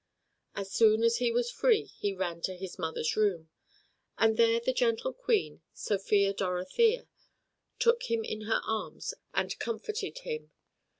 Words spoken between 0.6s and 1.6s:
soon as he was